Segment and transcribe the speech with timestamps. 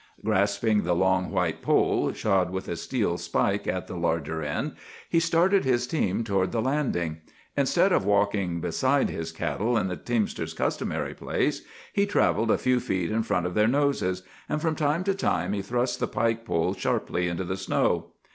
[0.25, 4.73] "Grasping the long white pole, shod with a steel spike at the larger end,
[5.07, 7.21] he started his team toward the Landing.
[7.55, 11.61] Instead of walking beside his cattle, in the teamster's customary place,
[11.93, 15.53] he travelled a few feet in front of their noses; and from time to time
[15.53, 18.07] he thrust the pike pole sharply into the snow.